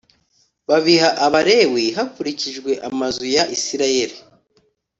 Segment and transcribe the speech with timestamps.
[0.69, 4.15] Babiha aBalewi hakurikijwe amazu ya isirayeli